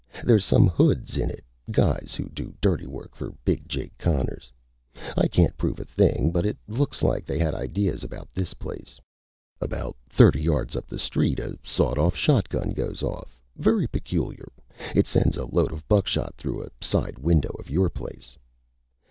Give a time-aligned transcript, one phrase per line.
[0.23, 4.51] "There's some hoods in it guys who do dirty work for Big Jake Connors.
[5.15, 8.99] I can't prove a thing, but it looks like they had ideas about this place.
[9.61, 13.39] About thirty yards up the street a sawed off shotgun goes off.
[13.55, 14.51] Very peculiar.
[14.95, 18.39] It sends a load of buckshot through a side window of your place."